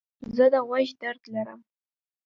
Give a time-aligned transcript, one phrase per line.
[0.35, 1.59] زه د غوږ درد لرم.